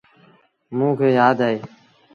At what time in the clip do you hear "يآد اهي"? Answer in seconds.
1.17-1.57